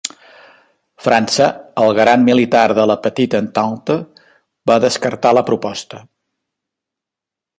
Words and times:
França, 1.07 1.49
el 1.81 1.91
garant 1.99 2.23
militar 2.29 2.63
de 2.79 2.87
la 2.93 2.95
petita 3.03 3.41
Entente, 3.45 3.99
va 4.71 4.81
descartar 4.89 5.37
la 5.41 5.47
proposta. 5.53 6.03